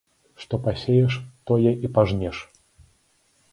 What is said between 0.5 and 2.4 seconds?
пасееш, тое і пажнеш